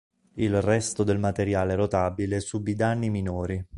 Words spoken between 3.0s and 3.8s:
minori.